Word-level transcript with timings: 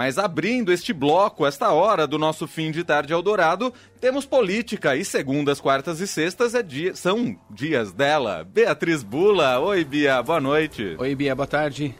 Mas 0.00 0.16
abrindo 0.16 0.72
este 0.72 0.94
bloco, 0.94 1.46
esta 1.46 1.72
hora 1.72 2.06
do 2.06 2.16
nosso 2.16 2.48
fim 2.48 2.70
de 2.70 2.82
tarde 2.82 3.12
Eldorado, 3.12 3.70
temos 4.00 4.24
política 4.24 4.96
e 4.96 5.04
segundas, 5.04 5.60
quartas 5.60 6.00
e 6.00 6.06
sextas 6.06 6.54
é 6.54 6.62
dia, 6.62 6.96
são 6.96 7.38
dias 7.50 7.92
dela. 7.92 8.42
Beatriz 8.42 9.02
Bula, 9.02 9.60
oi 9.60 9.84
Bia, 9.84 10.22
boa 10.22 10.40
noite. 10.40 10.96
Oi 10.98 11.14
Bia, 11.14 11.36
boa 11.36 11.46
tarde. 11.46 11.94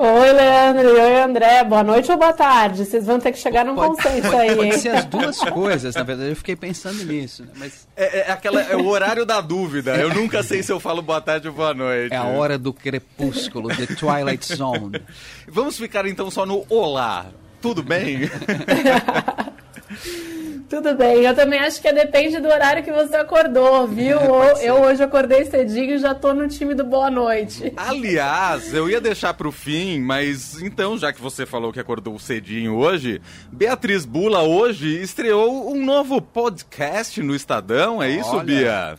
Oi, 0.00 0.32
Leandro. 0.32 0.94
Oi, 0.94 1.22
André. 1.22 1.64
Boa 1.64 1.82
noite 1.82 2.08
ou 2.12 2.16
boa 2.16 2.32
tarde? 2.32 2.84
Vocês 2.84 3.04
vão 3.04 3.18
ter 3.18 3.32
que 3.32 3.38
chegar 3.38 3.64
num 3.64 3.74
pode, 3.74 3.96
consenso 3.96 4.30
pode, 4.30 4.36
aí. 4.36 4.54
Pode 4.54 4.78
ser 4.78 4.90
as 4.90 5.04
duas 5.06 5.40
coisas, 5.50 5.92
na 5.96 6.04
verdade. 6.04 6.30
Eu 6.30 6.36
fiquei 6.36 6.54
pensando 6.54 7.04
nisso. 7.04 7.42
Né? 7.42 7.48
Mas... 7.56 7.88
É, 7.96 8.20
é, 8.20 8.30
aquela, 8.30 8.62
é 8.62 8.76
o 8.76 8.86
horário 8.86 9.26
da 9.26 9.40
dúvida. 9.40 9.96
Eu 9.96 10.14
nunca 10.14 10.44
sei 10.44 10.62
se 10.62 10.70
eu 10.70 10.78
falo 10.78 11.02
boa 11.02 11.20
tarde 11.20 11.48
ou 11.48 11.54
boa 11.54 11.74
noite. 11.74 12.14
É 12.14 12.16
a 12.16 12.22
hora 12.26 12.56
do 12.56 12.72
crepúsculo, 12.72 13.68
the 13.74 13.86
Twilight 13.96 14.54
Zone. 14.54 15.02
Vamos 15.48 15.76
ficar 15.76 16.06
então 16.06 16.30
só 16.30 16.46
no 16.46 16.64
olá. 16.68 17.26
Tudo 17.60 17.82
bem? 17.82 18.30
Tudo 20.68 20.94
bem, 20.94 21.22
eu 21.22 21.34
também 21.34 21.58
acho 21.60 21.80
que 21.80 21.90
depende 21.90 22.38
do 22.40 22.48
horário 22.48 22.84
que 22.84 22.92
você 22.92 23.16
acordou, 23.16 23.86
viu? 23.86 24.18
eu 24.60 24.74
hoje 24.82 25.02
acordei 25.02 25.46
cedinho 25.46 25.94
e 25.94 25.98
já 25.98 26.14
tô 26.14 26.34
no 26.34 26.46
time 26.46 26.74
do 26.74 26.84
boa 26.84 27.10
noite. 27.10 27.72
Aliás, 27.74 28.74
eu 28.74 28.88
ia 28.88 29.00
deixar 29.00 29.32
pro 29.32 29.50
fim, 29.50 29.98
mas 29.98 30.60
então, 30.60 30.98
já 30.98 31.10
que 31.10 31.22
você 31.22 31.46
falou 31.46 31.72
que 31.72 31.80
acordou 31.80 32.18
cedinho 32.18 32.76
hoje, 32.76 33.18
Beatriz 33.50 34.04
Bula 34.04 34.42
hoje 34.42 35.00
estreou 35.00 35.72
um 35.72 35.82
novo 35.82 36.20
podcast 36.20 37.22
no 37.22 37.34
Estadão, 37.34 38.02
é 38.02 38.10
isso, 38.10 38.36
Olha. 38.36 38.44
Bia? 38.44 38.98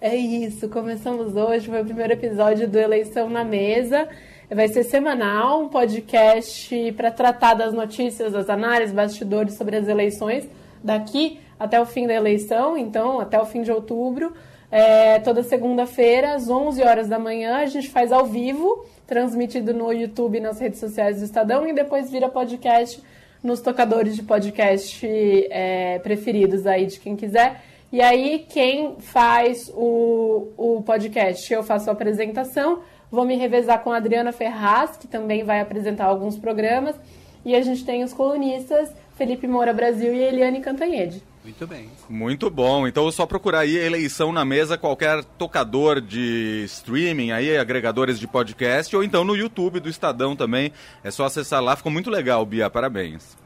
É 0.00 0.16
isso, 0.16 0.68
começamos 0.68 1.36
hoje, 1.36 1.68
foi 1.68 1.80
o 1.80 1.84
primeiro 1.84 2.14
episódio 2.14 2.66
do 2.66 2.76
Eleição 2.76 3.30
na 3.30 3.44
Mesa. 3.44 4.08
Vai 4.52 4.66
ser 4.66 4.82
semanal, 4.82 5.62
um 5.62 5.68
podcast 5.68 6.92
para 6.96 7.12
tratar 7.12 7.54
das 7.54 7.72
notícias, 7.72 8.32
das 8.32 8.50
análises, 8.50 8.92
bastidores 8.92 9.54
sobre 9.54 9.76
as 9.76 9.86
eleições 9.86 10.44
daqui 10.82 11.38
até 11.56 11.80
o 11.80 11.86
fim 11.86 12.04
da 12.04 12.14
eleição, 12.14 12.76
então 12.76 13.20
até 13.20 13.40
o 13.40 13.46
fim 13.46 13.62
de 13.62 13.70
outubro. 13.70 14.32
É, 14.68 15.20
toda 15.20 15.44
segunda-feira, 15.44 16.34
às 16.34 16.50
11 16.50 16.82
horas 16.82 17.08
da 17.08 17.16
manhã, 17.16 17.58
a 17.58 17.66
gente 17.66 17.88
faz 17.90 18.10
ao 18.10 18.26
vivo, 18.26 18.84
transmitido 19.06 19.72
no 19.72 19.92
YouTube 19.92 20.38
e 20.38 20.40
nas 20.40 20.58
redes 20.58 20.80
sociais 20.80 21.18
do 21.18 21.24
Estadão, 21.24 21.64
e 21.68 21.72
depois 21.72 22.10
vira 22.10 22.28
podcast 22.28 23.00
nos 23.44 23.60
tocadores 23.60 24.16
de 24.16 24.24
podcast 24.24 25.06
é, 25.48 26.00
preferidos 26.00 26.66
aí 26.66 26.86
de 26.86 26.98
quem 26.98 27.14
quiser. 27.14 27.62
E 27.92 28.00
aí, 28.00 28.46
quem 28.48 28.96
faz 28.98 29.68
o, 29.74 30.48
o 30.56 30.82
podcast? 30.82 31.52
Eu 31.52 31.62
faço 31.62 31.90
a 31.90 31.92
apresentação, 31.92 32.80
Vou 33.10 33.24
me 33.24 33.36
revezar 33.36 33.82
com 33.82 33.92
a 33.92 33.96
Adriana 33.96 34.32
Ferraz, 34.32 34.96
que 34.96 35.08
também 35.08 35.42
vai 35.42 35.60
apresentar 35.60 36.04
alguns 36.04 36.38
programas. 36.38 36.96
E 37.44 37.54
a 37.54 37.62
gente 37.62 37.84
tem 37.84 38.04
os 38.04 38.12
colunistas 38.12 38.90
Felipe 39.16 39.46
Moura 39.46 39.72
Brasil 39.72 40.14
e 40.14 40.22
Eliane 40.22 40.60
Cantanhede. 40.60 41.22
Muito 41.42 41.66
bem. 41.66 41.88
Muito 42.08 42.50
bom. 42.50 42.86
Então 42.86 43.08
é 43.08 43.12
só 43.12 43.26
procurar 43.26 43.60
aí 43.60 43.76
eleição 43.76 44.30
na 44.30 44.44
mesa, 44.44 44.76
qualquer 44.76 45.24
tocador 45.24 46.00
de 46.00 46.62
streaming, 46.66 47.32
aí 47.32 47.56
agregadores 47.56 48.20
de 48.20 48.28
podcast, 48.28 48.94
ou 48.94 49.02
então 49.02 49.24
no 49.24 49.34
YouTube 49.34 49.80
do 49.80 49.88
Estadão 49.88 50.36
também. 50.36 50.72
É 51.02 51.10
só 51.10 51.24
acessar 51.24 51.62
lá, 51.62 51.74
ficou 51.76 51.90
muito 51.90 52.10
legal, 52.10 52.44
Bia. 52.44 52.68
Parabéns. 52.68 53.36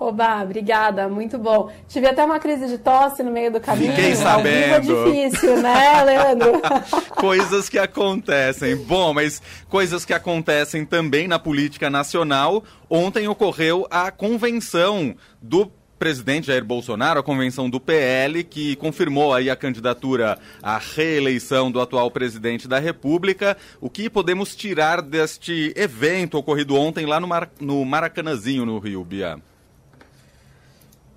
Oba, 0.00 0.42
obrigada, 0.42 1.10
muito 1.10 1.36
bom. 1.36 1.70
Tive 1.86 2.06
até 2.06 2.24
uma 2.24 2.38
crise 2.40 2.66
de 2.66 2.78
tosse 2.78 3.22
no 3.22 3.30
meio 3.30 3.52
do 3.52 3.60
caminho. 3.60 3.94
Fiquei 3.94 4.16
sabendo. 4.16 4.74
É 4.74 4.80
difícil, 4.80 5.60
né, 5.60 6.02
Leandro? 6.02 6.52
coisas 7.16 7.68
que 7.68 7.78
acontecem. 7.78 8.74
Bom, 8.76 9.12
mas 9.12 9.42
coisas 9.68 10.06
que 10.06 10.14
acontecem 10.14 10.86
também 10.86 11.28
na 11.28 11.38
política 11.38 11.90
nacional. 11.90 12.64
Ontem 12.88 13.28
ocorreu 13.28 13.86
a 13.90 14.10
convenção 14.10 15.14
do 15.42 15.70
presidente 15.98 16.46
Jair 16.46 16.64
Bolsonaro, 16.64 17.20
a 17.20 17.22
convenção 17.22 17.68
do 17.68 17.78
PL, 17.78 18.42
que 18.42 18.76
confirmou 18.76 19.34
aí 19.34 19.50
a 19.50 19.54
candidatura 19.54 20.38
à 20.62 20.78
reeleição 20.78 21.70
do 21.70 21.78
atual 21.78 22.10
presidente 22.10 22.66
da 22.66 22.78
República. 22.78 23.54
O 23.82 23.90
que 23.90 24.08
podemos 24.08 24.56
tirar 24.56 25.02
deste 25.02 25.74
evento 25.76 26.38
ocorrido 26.38 26.74
ontem 26.74 27.04
lá 27.04 27.20
no, 27.20 27.28
Mar 27.28 27.50
no 27.60 27.84
Maracanãzinho, 27.84 28.64
no 28.64 28.78
Rio, 28.78 29.04
Bia? 29.04 29.38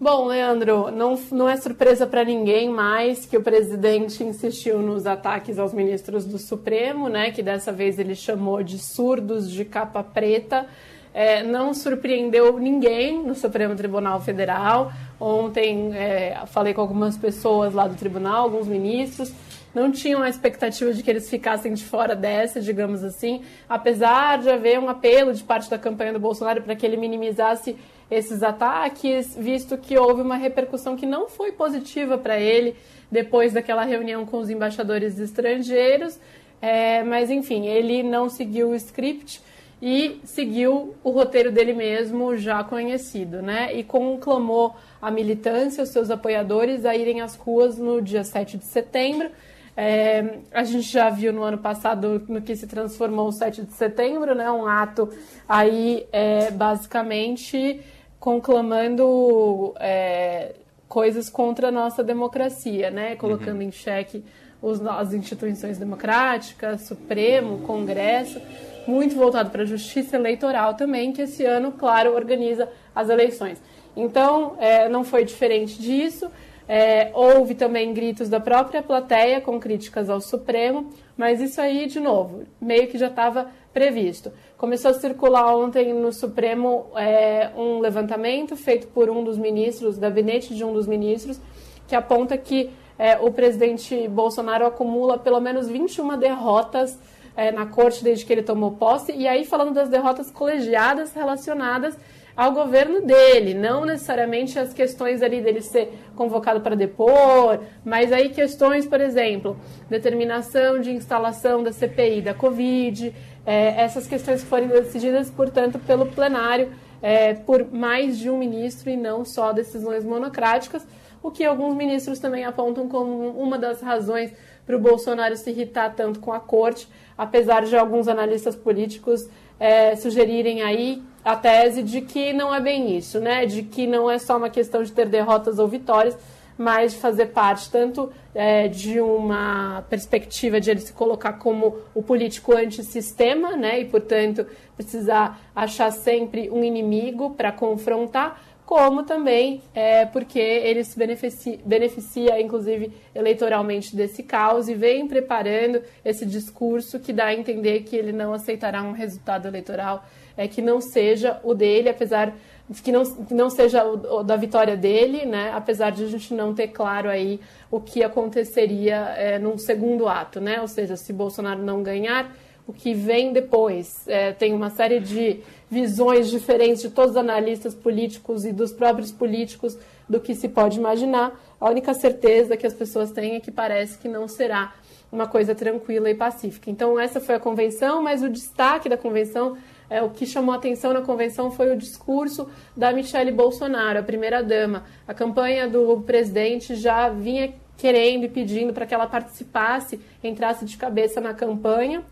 Bom, 0.03 0.25
Leandro, 0.25 0.91
não, 0.91 1.17
não 1.31 1.47
é 1.47 1.55
surpresa 1.55 2.05
para 2.05 2.25
ninguém 2.25 2.67
mais 2.67 3.25
que 3.25 3.37
o 3.37 3.41
presidente 3.41 4.21
insistiu 4.21 4.79
nos 4.79 5.07
ataques 5.07 5.57
aos 5.57 5.73
ministros 5.73 6.25
do 6.25 6.37
Supremo, 6.37 7.07
né? 7.07 7.31
Que 7.31 7.41
dessa 7.41 7.71
vez 7.71 7.97
ele 7.97 8.13
chamou 8.13 8.61
de 8.61 8.77
surdos 8.77 9.49
de 9.49 9.63
capa 9.63 10.03
preta. 10.03 10.67
É, 11.13 11.41
não 11.41 11.73
surpreendeu 11.73 12.59
ninguém 12.59 13.23
no 13.23 13.33
Supremo 13.33 13.77
Tribunal 13.77 14.19
Federal. 14.19 14.91
Ontem 15.17 15.95
é, 15.95 16.37
falei 16.47 16.73
com 16.73 16.81
algumas 16.81 17.15
pessoas 17.15 17.73
lá 17.73 17.87
do 17.87 17.95
tribunal, 17.95 18.43
alguns 18.43 18.67
ministros, 18.67 19.31
não 19.73 19.91
tinham 19.91 20.21
a 20.21 20.29
expectativa 20.29 20.93
de 20.93 21.01
que 21.01 21.09
eles 21.09 21.29
ficassem 21.29 21.73
de 21.73 21.83
fora 21.83 22.15
dessa, 22.15 22.61
digamos 22.61 23.03
assim, 23.03 23.41
apesar 23.67 24.37
de 24.39 24.49
haver 24.49 24.79
um 24.79 24.89
apelo 24.89 25.33
de 25.33 25.43
parte 25.43 25.69
da 25.69 25.77
campanha 25.77 26.13
do 26.13 26.19
Bolsonaro 26.19 26.61
para 26.61 26.75
que 26.75 26.85
ele 26.85 26.97
minimizasse 26.97 27.75
esses 28.09 28.43
ataques, 28.43 29.35
visto 29.35 29.77
que 29.77 29.97
houve 29.97 30.21
uma 30.21 30.35
repercussão 30.35 30.95
que 30.95 31.05
não 31.05 31.27
foi 31.27 31.51
positiva 31.51 32.17
para 32.17 32.39
ele 32.39 32.75
depois 33.11 33.53
daquela 33.53 33.83
reunião 33.83 34.25
com 34.25 34.39
os 34.39 34.49
embaixadores 34.49 35.19
estrangeiros. 35.19 36.19
É, 36.61 37.03
mas, 37.03 37.29
enfim, 37.29 37.67
ele 37.67 38.03
não 38.03 38.29
seguiu 38.29 38.69
o 38.69 38.75
script 38.75 39.41
e 39.81 40.21
seguiu 40.23 40.95
o 41.03 41.09
roteiro 41.09 41.51
dele 41.51 41.73
mesmo, 41.73 42.37
já 42.37 42.63
conhecido, 42.63 43.41
né? 43.41 43.75
E 43.75 43.83
conclamou 43.83 44.73
a 45.01 45.11
militância, 45.11 45.83
os 45.83 45.89
seus 45.89 46.09
apoiadores, 46.09 46.85
a 46.85 46.95
irem 46.95 47.19
às 47.19 47.35
ruas 47.35 47.77
no 47.77 48.01
dia 48.01 48.23
7 48.23 48.57
de 48.57 48.63
setembro. 48.63 49.29
É, 49.75 50.39
a 50.51 50.63
gente 50.63 50.87
já 50.87 51.09
viu 51.09 51.33
no 51.33 51.41
ano 51.41 51.57
passado 51.57 52.23
no 52.27 52.41
que 52.41 52.55
se 52.55 52.67
transformou 52.67 53.27
o 53.27 53.31
7 53.31 53.63
de 53.63 53.73
setembro, 53.73 54.35
né? 54.35 54.49
Um 54.51 54.67
ato 54.67 55.09
aí, 55.49 56.05
é, 56.11 56.51
basicamente, 56.51 57.81
conclamando 58.19 59.73
é, 59.79 60.53
coisas 60.87 61.29
contra 61.29 61.69
a 61.69 61.71
nossa 61.71 62.03
democracia, 62.03 62.91
né? 62.91 63.15
Colocando 63.15 63.57
uhum. 63.57 63.63
em 63.63 63.71
xeque 63.71 64.23
os, 64.61 64.79
as 64.85 65.13
instituições 65.13 65.77
democráticas, 65.77 66.81
Supremo, 66.81 67.59
Congresso, 67.59 68.39
muito 68.87 69.15
voltado 69.15 69.49
para 69.49 69.63
a 69.63 69.65
justiça 69.65 70.15
eleitoral 70.15 70.75
também, 70.75 71.11
que 71.11 71.23
esse 71.23 71.43
ano, 71.45 71.71
claro, 71.71 72.13
organiza 72.15 72.69
as 72.95 73.09
eleições. 73.09 73.61
Então, 73.95 74.55
é, 74.59 74.87
não 74.87 75.03
foi 75.03 75.25
diferente 75.25 75.81
disso. 75.81 76.29
É, 76.67 77.11
houve 77.13 77.55
também 77.55 77.93
gritos 77.93 78.29
da 78.29 78.39
própria 78.39 78.81
plateia 78.81 79.41
com 79.41 79.59
críticas 79.59 80.09
ao 80.09 80.21
Supremo, 80.21 80.89
mas 81.17 81.41
isso 81.41 81.59
aí, 81.59 81.87
de 81.87 81.99
novo, 81.99 82.43
meio 82.61 82.87
que 82.87 82.97
já 82.97 83.07
estava 83.07 83.47
previsto. 83.73 84.31
Começou 84.57 84.91
a 84.91 84.93
circular 84.93 85.55
ontem 85.55 85.93
no 85.93 86.13
Supremo 86.13 86.87
é, 86.95 87.49
um 87.57 87.79
levantamento 87.79 88.55
feito 88.55 88.87
por 88.87 89.09
um 89.09 89.23
dos 89.23 89.37
ministros, 89.37 89.97
gabinete 89.97 90.55
de 90.55 90.63
um 90.63 90.73
dos 90.73 90.87
ministros, 90.87 91.39
que 91.87 91.95
aponta 91.95 92.37
que 92.37 92.69
é, 92.97 93.17
o 93.17 93.31
presidente 93.31 94.07
Bolsonaro 94.07 94.65
acumula 94.65 95.17
pelo 95.17 95.39
menos 95.41 95.67
21 95.67 96.17
derrotas 96.17 96.97
é, 97.35 97.51
na 97.51 97.65
corte 97.65 98.03
desde 98.03 98.25
que 98.25 98.31
ele 98.31 98.43
tomou 98.43 98.71
posse, 98.71 99.11
e 99.11 99.27
aí 99.27 99.43
falando 99.43 99.73
das 99.73 99.89
derrotas 99.89 100.31
colegiadas 100.31 101.13
relacionadas 101.13 101.97
ao 102.35 102.51
governo 102.51 103.01
dele, 103.01 103.53
não 103.53 103.85
necessariamente 103.85 104.57
as 104.57 104.73
questões 104.73 105.21
ali 105.21 105.41
dele 105.41 105.61
ser 105.61 105.93
convocado 106.15 106.61
para 106.61 106.75
depor, 106.75 107.59
mas 107.85 108.11
aí 108.11 108.29
questões, 108.29 108.87
por 108.87 108.99
exemplo, 108.99 109.57
determinação 109.89 110.79
de 110.79 110.91
instalação 110.91 111.61
da 111.61 111.71
CPI 111.71 112.21
da 112.21 112.33
Covid, 112.33 113.13
é, 113.45 113.81
essas 113.81 114.07
questões 114.07 114.41
que 114.41 114.47
forem 114.47 114.67
decididas, 114.67 115.29
portanto, 115.29 115.77
pelo 115.79 116.07
plenário, 116.07 116.71
é, 117.01 117.33
por 117.33 117.71
mais 117.71 118.17
de 118.17 118.29
um 118.29 118.37
ministro 118.37 118.89
e 118.89 118.97
não 118.97 119.23
só 119.23 119.51
decisões 119.51 120.03
monocráticas, 120.03 120.87
o 121.21 121.29
que 121.29 121.45
alguns 121.45 121.75
ministros 121.75 122.19
também 122.19 122.43
apontam 122.43 122.87
como 122.87 123.29
uma 123.29 123.57
das 123.57 123.81
razões 123.81 124.33
para 124.65 124.75
o 124.75 124.79
Bolsonaro 124.79 125.35
se 125.35 125.49
irritar 125.49 125.93
tanto 125.95 126.19
com 126.19 126.31
a 126.31 126.39
corte, 126.39 126.87
apesar 127.17 127.65
de 127.65 127.75
alguns 127.75 128.07
analistas 128.07 128.55
políticos 128.55 129.29
é, 129.59 129.95
sugerirem 129.95 130.61
aí 130.61 131.01
a 131.23 131.35
tese 131.35 131.81
de 131.81 132.01
que 132.01 132.33
não 132.33 132.53
é 132.53 132.59
bem 132.59 132.97
isso, 132.97 133.19
né? 133.19 133.45
De 133.45 133.63
que 133.63 133.87
não 133.87 134.09
é 134.09 134.17
só 134.17 134.37
uma 134.37 134.49
questão 134.49 134.83
de 134.83 134.91
ter 134.91 135.07
derrotas 135.07 135.57
ou 135.57 135.67
vitórias, 135.67 136.17
mas 136.57 136.93
de 136.93 136.99
fazer 136.99 137.27
parte 137.27 137.71
tanto 137.71 138.11
é, 138.35 138.67
de 138.67 138.99
uma 138.99 139.83
perspectiva 139.89 140.59
de 140.59 140.69
ele 140.69 140.79
se 140.79 140.93
colocar 140.93 141.33
como 141.33 141.77
o 141.93 142.03
político 142.03 142.53
antissistema, 142.53 143.55
né? 143.55 143.79
E, 143.79 143.85
portanto, 143.85 144.45
precisar 144.75 145.39
achar 145.55 145.91
sempre 145.91 146.49
um 146.49 146.63
inimigo 146.63 147.31
para 147.31 147.51
confrontar, 147.51 148.41
como 148.73 149.03
também 149.03 149.61
é, 149.75 150.03
porque 150.03 150.39
ele 150.39 150.83
se 150.83 150.97
beneficia, 150.97 151.59
beneficia, 151.63 152.41
inclusive, 152.41 152.91
eleitoralmente 153.13 153.95
desse 153.95 154.23
caos 154.23 154.67
e 154.67 154.73
vem 154.73 155.07
preparando 155.07 155.79
esse 156.03 156.25
discurso 156.25 156.99
que 156.99 157.13
dá 157.13 157.25
a 157.25 157.35
entender 157.35 157.81
que 157.81 157.95
ele 157.95 158.11
não 158.11 158.33
aceitará 158.33 158.81
um 158.81 158.91
resultado 158.91 159.47
eleitoral 159.47 160.03
é 160.35 160.47
que 160.47 160.59
não 160.59 160.81
seja 160.81 161.39
o 161.43 161.53
dele, 161.53 161.87
apesar 161.87 162.33
que 162.81 162.91
não, 162.91 163.03
que 163.03 163.35
não 163.35 163.47
seja 163.51 163.85
o, 163.85 164.21
o 164.21 164.23
da 164.23 164.35
vitória 164.35 164.75
dele, 164.75 165.23
né? 165.23 165.51
Apesar 165.53 165.91
de 165.91 166.03
a 166.03 166.07
gente 166.07 166.33
não 166.33 166.55
ter 166.55 166.69
claro 166.69 167.09
aí 167.09 167.39
o 167.69 167.79
que 167.79 168.03
aconteceria 168.03 168.95
é, 169.15 169.37
num 169.37 169.55
segundo 169.55 170.07
ato, 170.07 170.41
né? 170.41 170.59
Ou 170.59 170.67
seja, 170.67 170.95
se 170.95 171.13
Bolsonaro 171.13 171.61
não 171.61 171.83
ganhar, 171.83 172.35
o 172.67 172.73
que 172.73 172.93
vem 172.93 173.33
depois. 173.33 174.07
É, 174.07 174.31
tem 174.31 174.53
uma 174.53 174.69
série 174.69 174.99
de 174.99 175.39
visões 175.69 176.29
diferentes 176.29 176.81
de 176.81 176.89
todos 176.89 177.11
os 177.11 177.17
analistas 177.17 177.73
políticos 177.73 178.45
e 178.45 178.51
dos 178.51 178.71
próprios 178.71 179.11
políticos 179.11 179.77
do 180.07 180.19
que 180.19 180.35
se 180.35 180.47
pode 180.47 180.79
imaginar. 180.79 181.39
A 181.59 181.69
única 181.69 181.93
certeza 181.93 182.55
que 182.55 182.67
as 182.67 182.73
pessoas 182.73 183.11
têm 183.11 183.35
é 183.35 183.39
que 183.39 183.51
parece 183.51 183.97
que 183.97 184.07
não 184.07 184.27
será 184.27 184.73
uma 185.11 185.27
coisa 185.27 185.53
tranquila 185.53 186.09
e 186.09 186.15
pacífica. 186.15 186.71
Então, 186.71 186.99
essa 186.99 187.19
foi 187.19 187.35
a 187.35 187.39
convenção, 187.39 188.01
mas 188.01 188.23
o 188.23 188.29
destaque 188.29 188.89
da 188.89 188.97
convenção 188.97 189.57
é, 189.89 190.01
o 190.01 190.09
que 190.09 190.25
chamou 190.25 190.55
atenção 190.55 190.91
na 190.91 191.01
convenção 191.01 191.51
foi 191.51 191.71
o 191.71 191.77
discurso 191.77 192.49
da 192.75 192.91
Michelle 192.91 193.31
Bolsonaro, 193.31 193.99
a 193.99 194.03
primeira-dama. 194.03 194.85
A 195.07 195.13
campanha 195.13 195.67
do 195.67 196.01
presidente 196.01 196.75
já 196.75 197.09
vinha 197.09 197.53
querendo 197.77 198.23
e 198.23 198.27
pedindo 198.27 198.73
para 198.73 198.87
que 198.87 198.93
ela 198.93 199.05
participasse, 199.05 199.99
entrasse 200.23 200.65
de 200.65 200.77
cabeça 200.77 201.21
na 201.21 201.33
campanha, 201.33 202.03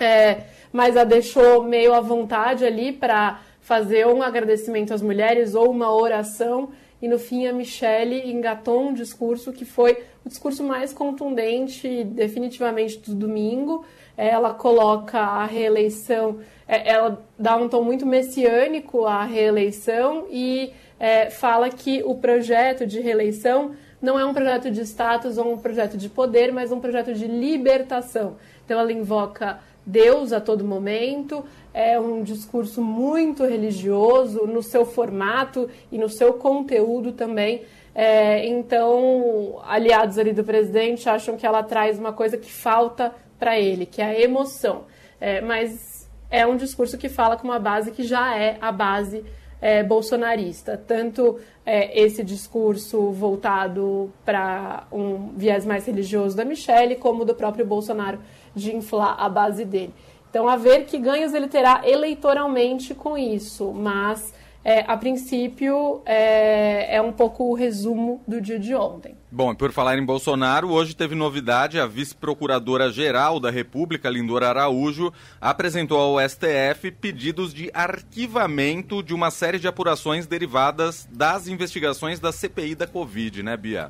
é, 0.00 0.46
mas 0.72 0.96
a 0.96 1.04
deixou 1.04 1.62
meio 1.62 1.94
à 1.94 2.00
vontade 2.00 2.64
ali 2.64 2.92
para 2.92 3.40
fazer 3.60 4.06
um 4.06 4.22
agradecimento 4.22 4.92
às 4.92 5.02
mulheres 5.02 5.54
ou 5.54 5.70
uma 5.70 5.92
oração. 5.92 6.70
E 7.02 7.08
no 7.08 7.18
fim 7.18 7.46
a 7.46 7.52
Michelle 7.52 8.30
engatou 8.30 8.88
um 8.88 8.92
discurso 8.92 9.52
que 9.52 9.64
foi 9.64 10.04
o 10.24 10.28
discurso 10.28 10.62
mais 10.62 10.92
contundente, 10.92 12.04
definitivamente, 12.04 12.98
do 12.98 13.14
domingo. 13.14 13.84
Ela 14.16 14.52
coloca 14.52 15.18
a 15.18 15.46
reeleição 15.46 16.40
é, 16.70 16.88
ela 16.88 17.20
dá 17.36 17.56
um 17.56 17.68
tom 17.68 17.82
muito 17.82 18.06
messiânico 18.06 19.04
à 19.04 19.24
reeleição 19.24 20.28
e 20.30 20.72
é, 21.00 21.28
fala 21.28 21.68
que 21.68 22.00
o 22.04 22.14
projeto 22.14 22.86
de 22.86 23.00
reeleição 23.00 23.72
não 24.00 24.16
é 24.16 24.24
um 24.24 24.32
projeto 24.32 24.70
de 24.70 24.80
status 24.82 25.36
ou 25.36 25.52
um 25.52 25.58
projeto 25.58 25.98
de 25.98 26.08
poder, 26.08 26.52
mas 26.52 26.70
um 26.70 26.78
projeto 26.78 27.12
de 27.12 27.26
libertação. 27.26 28.36
Então 28.64 28.78
ela 28.78 28.92
invoca 28.92 29.58
Deus 29.90 30.32
a 30.32 30.40
todo 30.40 30.64
momento, 30.64 31.44
é 31.74 31.98
um 31.98 32.22
discurso 32.22 32.80
muito 32.80 33.44
religioso 33.44 34.46
no 34.46 34.62
seu 34.62 34.86
formato 34.86 35.68
e 35.90 35.98
no 35.98 36.08
seu 36.08 36.34
conteúdo 36.34 37.12
também. 37.12 37.62
É, 37.94 38.46
então, 38.46 39.60
aliados 39.64 40.16
ali 40.16 40.32
do 40.32 40.44
presidente 40.44 41.08
acham 41.08 41.36
que 41.36 41.44
ela 41.44 41.62
traz 41.62 41.98
uma 41.98 42.12
coisa 42.12 42.38
que 42.38 42.50
falta 42.50 43.12
para 43.38 43.58
ele, 43.58 43.84
que 43.84 44.00
é 44.00 44.04
a 44.04 44.20
emoção. 44.20 44.84
É, 45.20 45.40
mas 45.40 46.08
é 46.30 46.46
um 46.46 46.56
discurso 46.56 46.96
que 46.96 47.08
fala 47.08 47.36
com 47.36 47.48
uma 47.48 47.58
base 47.58 47.90
que 47.90 48.04
já 48.04 48.36
é 48.36 48.56
a 48.60 48.70
base 48.70 49.24
é, 49.60 49.82
bolsonarista. 49.82 50.76
Tanto 50.76 51.38
é, 51.64 52.00
esse 52.00 52.24
discurso 52.24 53.10
voltado 53.10 54.10
para 54.24 54.84
um 54.90 55.32
viés 55.36 55.66
mais 55.66 55.86
religioso 55.86 56.36
da 56.36 56.44
Michelle, 56.44 56.96
como 56.96 57.24
do 57.24 57.34
próprio 57.34 57.66
Bolsonaro 57.66 58.18
de 58.54 58.74
inflar 58.74 59.16
a 59.18 59.28
base 59.28 59.64
dele. 59.64 59.94
Então, 60.28 60.48
a 60.48 60.56
ver 60.56 60.84
que 60.84 60.96
ganhos 60.96 61.34
ele 61.34 61.48
terá 61.48 61.82
eleitoralmente 61.84 62.94
com 62.94 63.18
isso, 63.18 63.72
mas 63.72 64.32
é, 64.64 64.84
a 64.86 64.96
princípio, 64.96 66.02
é, 66.04 66.96
é, 66.96 67.02
um 67.02 67.12
pouco 67.12 67.44
o 67.44 67.54
resumo 67.54 68.22
do 68.26 68.40
dia 68.40 68.58
de 68.58 68.74
ontem. 68.74 69.16
Bom, 69.32 69.54
por 69.54 69.72
falar 69.72 69.96
em 69.98 70.04
Bolsonaro, 70.04 70.70
hoje 70.70 70.94
teve 70.94 71.14
novidade. 71.14 71.80
A 71.80 71.86
vice-procuradora-geral 71.86 73.40
da 73.40 73.50
República, 73.50 74.10
Lindora 74.10 74.48
Araújo, 74.48 75.12
apresentou 75.40 75.98
ao 75.98 76.28
STF 76.28 76.90
pedidos 76.90 77.54
de 77.54 77.70
arquivamento 77.72 79.02
de 79.02 79.14
uma 79.14 79.30
série 79.30 79.58
de 79.58 79.68
apurações 79.68 80.26
derivadas 80.26 81.08
das 81.10 81.48
investigações 81.48 82.20
da 82.20 82.32
CPI 82.32 82.74
da 82.74 82.86
Covid, 82.86 83.42
né, 83.42 83.56
Bia? 83.56 83.88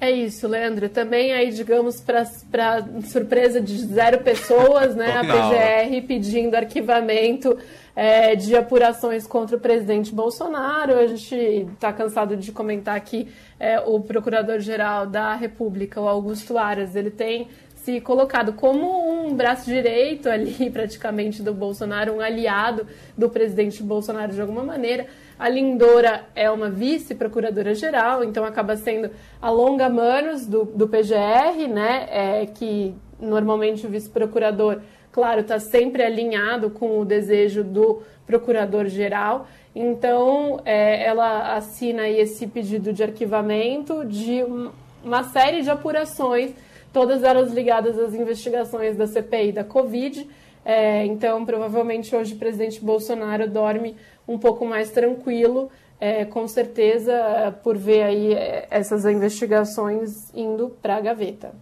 É 0.00 0.10
isso, 0.10 0.48
Leandro. 0.48 0.88
Também 0.88 1.32
aí, 1.34 1.50
digamos, 1.50 2.00
para 2.00 2.24
surpresa 3.04 3.60
de 3.60 3.76
zero 3.84 4.20
pessoas, 4.20 4.96
né? 4.96 5.12
A 5.12 5.20
PGR 5.20 6.06
pedindo 6.06 6.54
arquivamento 6.54 7.58
é, 7.94 8.34
de 8.34 8.56
apurações 8.56 9.26
contra 9.26 9.58
o 9.58 9.60
presidente 9.60 10.14
Bolsonaro. 10.14 10.94
A 10.94 11.06
gente 11.06 11.34
está 11.74 11.92
cansado 11.92 12.34
de 12.34 12.50
comentar 12.50 12.96
aqui 12.96 13.28
é, 13.58 13.78
o 13.78 14.00
Procurador-Geral 14.00 15.06
da 15.06 15.34
República, 15.34 16.00
o 16.00 16.08
Augusto 16.08 16.56
Aras, 16.56 16.96
ele 16.96 17.10
tem 17.10 17.48
se 17.76 18.00
colocado 18.00 18.52
como 18.54 19.26
um 19.26 19.34
braço 19.34 19.66
direito 19.66 20.28
ali, 20.30 20.68
praticamente, 20.72 21.42
do 21.42 21.52
Bolsonaro, 21.52 22.14
um 22.14 22.20
aliado 22.20 22.86
do 23.16 23.28
presidente 23.28 23.82
Bolsonaro 23.82 24.32
de 24.32 24.40
alguma 24.40 24.62
maneira. 24.62 25.06
A 25.40 25.48
Lindora 25.48 26.26
é 26.34 26.50
uma 26.50 26.68
vice-procuradora-geral, 26.68 28.22
então 28.22 28.44
acaba 28.44 28.76
sendo 28.76 29.10
a 29.40 29.48
longa 29.48 29.88
manos 29.88 30.46
do, 30.46 30.66
do 30.66 30.86
PGR, 30.86 31.66
né? 31.66 32.06
É, 32.10 32.44
que 32.44 32.94
normalmente 33.18 33.86
o 33.86 33.88
vice-procurador, 33.88 34.82
claro, 35.10 35.40
está 35.40 35.58
sempre 35.58 36.02
alinhado 36.02 36.68
com 36.68 37.00
o 37.00 37.06
desejo 37.06 37.64
do 37.64 38.02
procurador-geral. 38.26 39.48
Então, 39.74 40.60
é, 40.62 41.06
ela 41.06 41.54
assina 41.54 42.06
esse 42.06 42.46
pedido 42.46 42.92
de 42.92 43.02
arquivamento 43.02 44.04
de 44.04 44.44
uma 45.02 45.22
série 45.24 45.62
de 45.62 45.70
apurações, 45.70 46.50
todas 46.92 47.24
elas 47.24 47.50
ligadas 47.50 47.98
às 47.98 48.12
investigações 48.12 48.94
da 48.94 49.06
CPI 49.06 49.52
da 49.52 49.64
Covid. 49.64 50.28
É, 50.64 51.04
então, 51.06 51.44
provavelmente 51.44 52.14
hoje 52.14 52.34
o 52.34 52.38
presidente 52.38 52.80
Bolsonaro 52.80 53.48
dorme 53.48 53.96
um 54.28 54.38
pouco 54.38 54.66
mais 54.66 54.90
tranquilo, 54.90 55.70
é, 55.98 56.24
com 56.24 56.46
certeza, 56.46 57.58
por 57.62 57.76
ver 57.76 58.02
aí 58.02 58.34
é, 58.34 58.66
essas 58.70 59.04
investigações 59.04 60.32
indo 60.34 60.70
para 60.82 60.96
a 60.96 61.00
gaveta. 61.00 61.52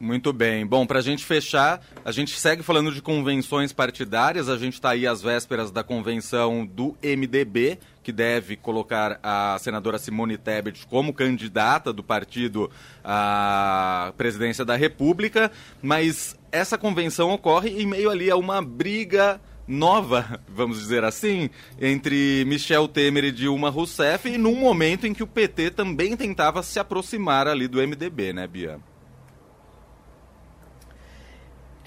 Muito 0.00 0.32
bem. 0.32 0.64
Bom, 0.64 0.86
para 0.86 1.00
a 1.00 1.02
gente 1.02 1.24
fechar, 1.24 1.84
a 2.04 2.12
gente 2.12 2.38
segue 2.38 2.62
falando 2.62 2.92
de 2.92 3.02
convenções 3.02 3.72
partidárias. 3.72 4.48
A 4.48 4.56
gente 4.56 4.74
está 4.74 4.90
aí 4.90 5.06
às 5.06 5.20
vésperas 5.20 5.72
da 5.72 5.82
convenção 5.82 6.64
do 6.64 6.96
MDB, 7.02 7.78
que 8.08 8.12
deve 8.12 8.56
colocar 8.56 9.20
a 9.22 9.58
senadora 9.60 9.98
Simone 9.98 10.38
Tebet 10.38 10.86
como 10.86 11.12
candidata 11.12 11.92
do 11.92 12.02
partido 12.02 12.70
à 13.04 14.14
presidência 14.16 14.64
da 14.64 14.76
República. 14.76 15.52
Mas 15.82 16.34
essa 16.50 16.78
convenção 16.78 17.28
ocorre 17.28 17.68
em 17.68 17.84
meio 17.84 18.08
ali 18.08 18.30
a 18.30 18.36
uma 18.36 18.62
briga 18.62 19.38
nova, 19.66 20.40
vamos 20.48 20.78
dizer 20.78 21.04
assim, 21.04 21.50
entre 21.78 22.46
Michel 22.46 22.88
Temer 22.88 23.24
e 23.24 23.30
Dilma 23.30 23.68
Rousseff, 23.68 24.26
e 24.26 24.38
num 24.38 24.56
momento 24.56 25.06
em 25.06 25.12
que 25.12 25.22
o 25.22 25.26
PT 25.26 25.72
também 25.72 26.16
tentava 26.16 26.62
se 26.62 26.78
aproximar 26.78 27.46
ali 27.46 27.68
do 27.68 27.86
MDB, 27.86 28.32
né, 28.32 28.46
Bia? 28.46 28.80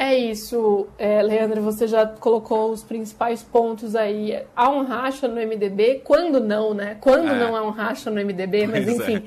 É 0.04 0.18
isso, 0.18 0.88
é, 0.98 1.22
Leandro, 1.22 1.62
você 1.62 1.86
já 1.86 2.08
colocou 2.08 2.72
os 2.72 2.82
principais 2.82 3.44
pontos 3.44 3.96
aí. 3.96 4.36
Há 4.56 4.68
um 4.68 4.84
racha 4.84 5.28
no 5.28 5.36
MDB, 5.36 6.02
quando 6.04 6.40
não, 6.40 6.74
né? 6.74 6.98
Quando 7.00 7.28
é. 7.28 7.38
não 7.38 7.56
há 7.56 7.62
um 7.62 7.70
racha 7.70 8.10
no 8.10 8.20
MDB, 8.20 8.66
mas 8.66 8.84
pois 8.84 8.98
enfim, 8.98 9.24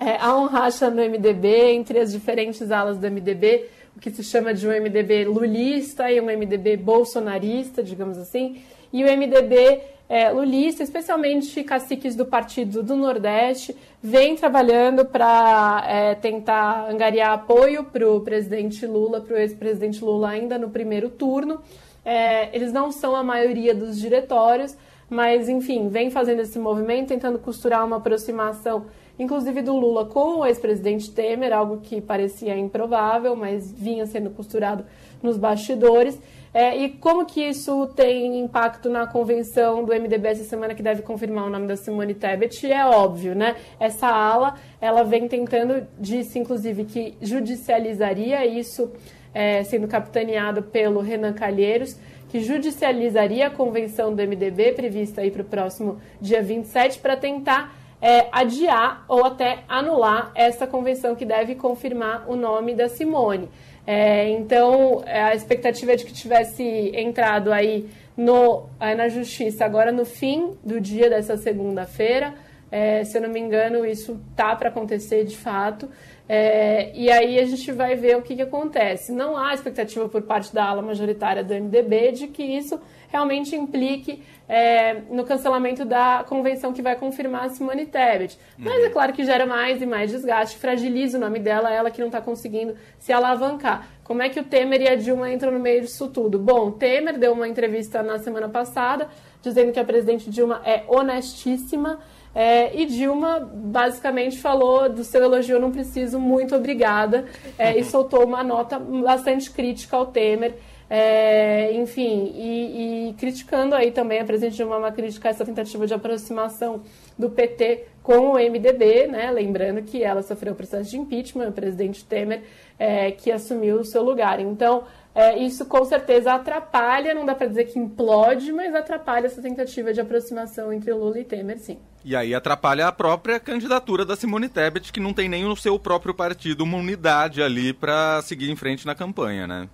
é. 0.00 0.12
é. 0.12 0.18
há 0.18 0.34
um 0.34 0.46
racha 0.46 0.88
no 0.88 1.02
MDB 1.02 1.72
entre 1.72 1.98
as 1.98 2.10
diferentes 2.10 2.70
alas 2.70 2.96
do 2.96 3.06
MDB 3.10 3.66
o 3.94 4.00
que 4.00 4.10
se 4.10 4.24
chama 4.24 4.54
de 4.54 4.66
um 4.66 4.70
MDB 4.70 5.26
lulista 5.26 6.10
e 6.10 6.18
um 6.18 6.24
MDB 6.24 6.78
bolsonarista, 6.78 7.82
digamos 7.82 8.16
assim, 8.16 8.62
e 8.94 9.02
o 9.02 9.06
MDB 9.08 9.80
é, 10.08 10.30
lulista, 10.30 10.84
especialmente 10.84 11.64
caciques 11.64 12.14
do 12.14 12.24
Partido 12.24 12.80
do 12.80 12.94
Nordeste, 12.94 13.76
vem 14.00 14.36
trabalhando 14.36 15.04
para 15.04 15.84
é, 15.88 16.14
tentar 16.14 16.88
angariar 16.88 17.32
apoio 17.32 17.82
para 17.82 18.08
o 18.08 18.20
presidente 18.20 18.86
Lula, 18.86 19.20
para 19.20 19.34
o 19.34 19.36
ex-presidente 19.36 20.04
Lula 20.04 20.28
ainda 20.28 20.56
no 20.56 20.70
primeiro 20.70 21.10
turno. 21.10 21.60
É, 22.04 22.54
eles 22.54 22.72
não 22.72 22.92
são 22.92 23.16
a 23.16 23.24
maioria 23.24 23.74
dos 23.74 23.98
diretórios, 23.98 24.76
mas 25.10 25.48
enfim, 25.48 25.88
vem 25.88 26.08
fazendo 26.08 26.42
esse 26.42 26.60
movimento, 26.60 27.08
tentando 27.08 27.40
costurar 27.40 27.84
uma 27.84 27.96
aproximação 27.96 28.86
inclusive 29.18 29.62
do 29.62 29.76
Lula 29.76 30.06
com 30.06 30.38
o 30.38 30.46
ex-presidente 30.46 31.10
Temer, 31.10 31.52
algo 31.52 31.78
que 31.80 32.00
parecia 32.00 32.56
improvável, 32.56 33.36
mas 33.36 33.72
vinha 33.72 34.06
sendo 34.06 34.30
costurado 34.30 34.84
nos 35.22 35.36
bastidores. 35.36 36.18
É, 36.54 36.76
e 36.76 36.88
como 36.88 37.26
que 37.26 37.42
isso 37.42 37.88
tem 37.96 38.38
impacto 38.38 38.88
na 38.88 39.08
convenção 39.08 39.84
do 39.84 39.92
MDB 39.92 40.28
essa 40.28 40.44
semana 40.44 40.72
que 40.72 40.84
deve 40.84 41.02
confirmar 41.02 41.46
o 41.46 41.50
nome 41.50 41.66
da 41.66 41.76
Simone 41.76 42.14
Tebet? 42.14 42.70
É 42.70 42.86
óbvio, 42.86 43.34
né? 43.34 43.56
Essa 43.80 44.06
ala, 44.06 44.54
ela 44.80 45.02
vem 45.02 45.26
tentando, 45.26 45.84
disse 45.98 46.38
inclusive 46.38 46.84
que 46.84 47.16
judicializaria 47.20 48.46
isso, 48.46 48.92
é, 49.34 49.64
sendo 49.64 49.88
capitaneado 49.88 50.62
pelo 50.62 51.00
Renan 51.00 51.32
Calheiros, 51.32 51.98
que 52.28 52.38
judicializaria 52.38 53.48
a 53.48 53.50
convenção 53.50 54.14
do 54.14 54.22
MDB 54.22 54.74
prevista 54.74 55.22
aí 55.22 55.32
para 55.32 55.42
o 55.42 55.44
próximo 55.44 56.00
dia 56.20 56.40
27 56.40 57.00
para 57.00 57.16
tentar 57.16 57.74
é, 58.00 58.28
adiar 58.30 59.04
ou 59.08 59.24
até 59.24 59.64
anular 59.68 60.30
essa 60.34 60.66
convenção 60.66 61.16
que 61.16 61.24
deve 61.24 61.54
confirmar 61.54 62.28
o 62.28 62.36
nome 62.36 62.74
da 62.74 62.88
Simone. 62.88 63.48
É, 63.86 64.30
então, 64.30 65.02
é, 65.06 65.22
a 65.22 65.34
expectativa 65.34 65.92
é 65.92 65.96
de 65.96 66.04
que 66.04 66.12
tivesse 66.12 66.62
entrado 66.94 67.52
aí 67.52 67.88
no, 68.16 68.66
aí 68.80 68.94
na 68.94 69.08
justiça 69.08 69.64
agora 69.64 69.92
no 69.92 70.04
fim 70.04 70.56
do 70.64 70.80
dia 70.80 71.10
dessa 71.10 71.36
segunda-feira. 71.36 72.34
É, 72.70 73.04
se 73.04 73.16
eu 73.16 73.22
não 73.22 73.28
me 73.28 73.40
engano, 73.40 73.86
isso 73.86 74.20
tá 74.34 74.54
para 74.56 74.68
acontecer 74.68 75.24
de 75.24 75.36
fato. 75.36 75.88
É, 76.28 76.90
e 76.94 77.10
aí 77.10 77.38
a 77.38 77.44
gente 77.44 77.70
vai 77.70 77.94
ver 77.94 78.16
o 78.16 78.22
que, 78.22 78.34
que 78.34 78.42
acontece. 78.42 79.12
Não 79.12 79.36
há 79.36 79.52
expectativa 79.52 80.08
por 80.08 80.22
parte 80.22 80.54
da 80.54 80.64
ala 80.64 80.82
majoritária 80.82 81.44
do 81.44 81.54
MDB 81.54 82.12
de 82.12 82.28
que 82.28 82.42
isso 82.42 82.80
realmente 83.08 83.54
implique 83.54 84.22
é, 84.48 85.02
no 85.10 85.24
cancelamento 85.24 85.84
da 85.84 86.24
convenção 86.26 86.72
que 86.72 86.82
vai 86.82 86.96
confirmar 86.96 87.44
a 87.44 87.48
Simone 87.50 87.86
Tebet. 87.86 88.38
Mas 88.58 88.84
é 88.84 88.90
claro 88.90 89.12
que 89.12 89.24
gera 89.24 89.46
mais 89.46 89.80
e 89.80 89.86
mais 89.86 90.10
desgaste, 90.10 90.58
fragiliza 90.58 91.18
o 91.18 91.20
nome 91.20 91.38
dela, 91.38 91.72
ela 91.72 91.90
que 91.90 92.00
não 92.00 92.08
está 92.08 92.20
conseguindo 92.20 92.74
se 92.98 93.12
alavancar. 93.12 93.88
Como 94.04 94.22
é 94.22 94.28
que 94.28 94.38
o 94.38 94.44
Temer 94.44 94.82
e 94.82 94.88
a 94.88 94.94
Dilma 94.94 95.32
entram 95.32 95.50
no 95.50 95.58
meio 95.58 95.80
disso 95.80 96.08
tudo? 96.08 96.38
Bom, 96.38 96.70
Temer 96.70 97.18
deu 97.18 97.32
uma 97.32 97.48
entrevista 97.48 98.02
na 98.02 98.18
semana 98.18 98.48
passada 98.50 99.08
dizendo 99.40 99.72
que 99.72 99.80
a 99.80 99.84
presidente 99.84 100.30
Dilma 100.30 100.60
é 100.64 100.84
honestíssima. 100.86 101.98
É, 102.34 102.76
e 102.78 102.84
Dilma 102.84 103.38
basicamente 103.40 104.38
falou 104.38 104.88
do 104.88 105.04
seu 105.04 105.22
elogio, 105.22 105.60
não 105.60 105.70
preciso, 105.70 106.18
muito 106.18 106.54
obrigada, 106.56 107.26
é, 107.56 107.78
e 107.78 107.84
soltou 107.84 108.24
uma 108.24 108.42
nota 108.42 108.76
bastante 108.78 109.50
crítica 109.50 109.96
ao 109.96 110.06
Temer. 110.06 110.56
É, 110.96 111.72
enfim, 111.72 112.32
e, 112.36 113.08
e, 113.08 113.14
criticando 113.14 113.74
aí 113.74 113.90
também 113.90 114.20
a 114.20 114.24
presidente 114.24 114.54
Dilma, 114.54 114.76
uma 114.76 114.92
crítica 114.92 115.28
a 115.28 115.30
essa 115.30 115.44
tentativa 115.44 115.88
de 115.88 115.92
aproximação 115.92 116.82
do 117.18 117.28
PT 117.28 117.86
com 118.00 118.30
o 118.30 118.34
MDB, 118.34 119.08
né? 119.08 119.28
Lembrando 119.32 119.82
que 119.82 120.04
ela 120.04 120.22
sofreu 120.22 120.52
o 120.52 120.56
processo 120.56 120.88
de 120.88 120.96
impeachment, 120.96 121.48
o 121.48 121.52
presidente 121.52 122.04
Temer 122.04 122.44
é, 122.78 123.10
que 123.10 123.32
assumiu 123.32 123.80
o 123.80 123.84
seu 123.84 124.04
lugar. 124.04 124.38
Então, 124.38 124.84
é, 125.12 125.36
isso 125.36 125.66
com 125.66 125.84
certeza 125.84 126.32
atrapalha, 126.32 127.12
não 127.12 127.26
dá 127.26 127.34
para 127.34 127.48
dizer 127.48 127.64
que 127.64 127.76
implode, 127.76 128.52
mas 128.52 128.72
atrapalha 128.72 129.26
essa 129.26 129.42
tentativa 129.42 129.92
de 129.92 130.00
aproximação 130.00 130.72
entre 130.72 130.92
Lula 130.92 131.18
e 131.18 131.24
Temer, 131.24 131.58
sim. 131.58 131.76
E 132.04 132.14
aí 132.14 132.32
atrapalha 132.32 132.86
a 132.86 132.92
própria 132.92 133.40
candidatura 133.40 134.04
da 134.04 134.14
Simone 134.14 134.48
Tebet, 134.48 134.92
que 134.92 135.00
não 135.00 135.12
tem 135.12 135.28
nem 135.28 135.42
no 135.42 135.56
seu 135.56 135.76
próprio 135.76 136.14
partido 136.14 136.62
uma 136.62 136.78
unidade 136.78 137.42
ali 137.42 137.72
para 137.72 138.22
seguir 138.22 138.48
em 138.48 138.54
frente 138.54 138.86
na 138.86 138.94
campanha, 138.94 139.44
né? 139.44 139.68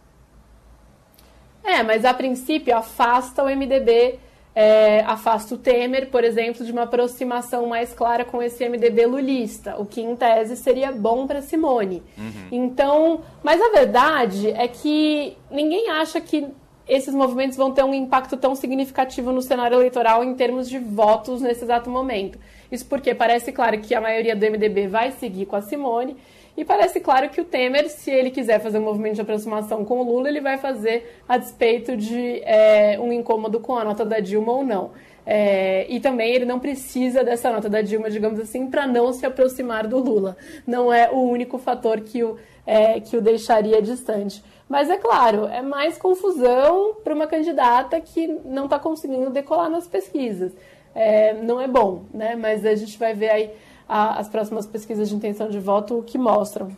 É, 1.63 1.83
mas 1.83 2.05
a 2.05 2.15
princípio 2.15 2.77
afasta 2.77 3.43
o 3.43 3.47
MDB 3.47 4.19
é, 4.55 5.01
afasta 5.07 5.55
o 5.55 5.59
Temer, 5.59 6.11
por 6.11 6.25
exemplo, 6.25 6.65
de 6.65 6.73
uma 6.73 6.83
aproximação 6.83 7.67
mais 7.67 7.93
clara 7.93 8.25
com 8.25 8.43
esse 8.43 8.69
MDB 8.69 9.07
lulista, 9.07 9.77
o 9.79 9.87
que 9.87 10.01
em 10.01 10.17
tese 10.17 10.57
seria 10.57 10.91
bom 10.91 11.27
para 11.27 11.41
Simone. 11.41 12.03
Uhum. 12.19 12.49
Então, 12.51 13.21
mas 13.43 13.61
a 13.61 13.71
verdade 13.71 14.51
é 14.51 14.67
que 14.67 15.37
ninguém 15.51 15.89
acha 15.91 16.21
que 16.21 16.49
esses 16.89 17.15
movimentos 17.15 17.57
vão 17.57 17.71
ter 17.71 17.85
um 17.85 17.95
impacto 17.95 18.37
tão 18.37 18.57
significativo 18.57 19.31
no 19.31 19.41
cenário 19.41 19.77
eleitoral 19.77 20.25
em 20.25 20.35
termos 20.35 20.69
de 20.69 20.79
votos 20.81 21.41
nesse 21.41 21.63
exato 21.63 21.89
momento. 21.89 22.37
Isso 22.73 22.85
porque 22.87 23.15
parece 23.15 23.53
claro 23.53 23.79
que 23.81 23.95
a 23.95 24.01
maioria 24.01 24.35
do 24.35 24.45
MDB 24.45 24.89
vai 24.89 25.13
seguir 25.13 25.47
com 25.47 25.55
a 25.55 25.63
Simone 25.63 26.17
e 26.57 26.65
parece 26.65 27.01
claro 27.01 27.29
que 27.31 27.41
o 27.41 27.45
Temer, 27.45 27.89
se 27.89 28.11
ele 28.11 28.31
quiser 28.31 28.61
fazer 28.61 28.79
um 28.79 28.83
movimento 28.83 29.15
de 29.15 29.21
aproximação 29.21 29.85
com 29.85 30.01
o 30.01 30.03
Lula, 30.03 30.29
ele 30.29 30.41
vai 30.41 30.59
fazer 30.59 31.21
a 31.29 31.37
despeito 31.37 31.97
de 31.97 32.43
é, 32.45 32.99
um 33.01 33.13
incômodo 33.13 33.61
com 33.61 33.77
a 33.77 33.85
nota 33.85 34.05
da 34.05 34.21
Dilma 34.21 34.53
ou 34.53 34.65
não. 34.65 34.91
É, 35.25 35.87
e 35.89 36.01
também 36.01 36.35
ele 36.35 36.45
não 36.45 36.59
precisa 36.59 37.23
dessa 37.23 37.51
nota 37.53 37.69
da 37.69 37.83
Dilma, 37.83 38.11
digamos 38.11 38.41
assim, 38.41 38.69
para 38.69 38.87
não 38.87 39.13
se 39.13 39.25
aproximar 39.25 39.87
do 39.87 39.99
Lula. 39.99 40.37
Não 40.67 40.93
é 40.93 41.11
o 41.11 41.21
único 41.23 41.57
fator 41.57 42.01
que 42.01 42.23
o, 42.25 42.37
é, 42.67 43.01
que 43.01 43.17
o 43.17 43.23
deixaria 43.23 43.81
distante. 43.81 44.43
Mas 44.69 44.89
é 44.89 44.97
claro, 44.97 45.47
é 45.47 45.63
mais 45.63 45.99
confusão 45.99 46.95
para 47.03 47.15
uma 47.15 47.27
candidata 47.27 48.01
que 48.01 48.27
não 48.45 48.65
está 48.65 48.79
conseguindo 48.79 49.31
decolar 49.31 49.69
nas 49.69 49.87
pesquisas. 49.87 50.53
É, 50.95 51.33
não 51.35 51.61
é 51.61 51.69
bom, 51.69 52.05
né? 52.13 52.35
Mas 52.37 52.65
a 52.65 52.75
gente 52.75 52.99
vai 52.99 53.15
ver 53.15 53.31
aí 53.31 53.51
a, 53.91 54.21
as 54.21 54.29
próximas 54.29 54.67
pesquisas 54.67 55.09
de 55.09 55.15
intenção 55.17 55.51
de 55.51 55.59
voto 55.59 56.03
que 56.07 56.17
mostram. 56.17 56.69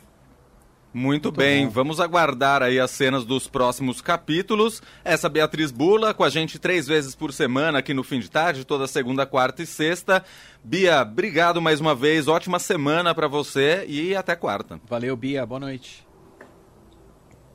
Muito, 0.94 1.28
Muito 1.28 1.32
bem, 1.32 1.64
bom. 1.66 1.72
vamos 1.72 2.00
aguardar 2.00 2.62
aí 2.62 2.78
as 2.78 2.90
cenas 2.90 3.24
dos 3.24 3.48
próximos 3.48 4.02
capítulos. 4.02 4.82
Essa 5.02 5.28
Beatriz 5.28 5.70
Bula 5.70 6.12
com 6.12 6.22
a 6.22 6.28
gente 6.28 6.58
três 6.58 6.86
vezes 6.86 7.14
por 7.14 7.32
semana 7.32 7.78
aqui 7.78 7.94
no 7.94 8.02
fim 8.02 8.20
de 8.20 8.30
tarde, 8.30 8.64
toda 8.66 8.86
segunda, 8.86 9.24
quarta 9.24 9.62
e 9.62 9.66
sexta. 9.66 10.22
Bia, 10.62 11.00
obrigado 11.00 11.62
mais 11.62 11.80
uma 11.80 11.94
vez, 11.94 12.28
ótima 12.28 12.58
semana 12.58 13.14
para 13.14 13.26
você 13.26 13.86
e 13.88 14.14
até 14.14 14.36
quarta. 14.36 14.80
Valeu, 14.86 15.16
Bia, 15.16 15.46
boa 15.46 15.60
noite. 15.60 16.06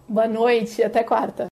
Boa 0.09 0.27
noite, 0.27 0.81
até 0.81 1.03
quarta. 1.03 1.45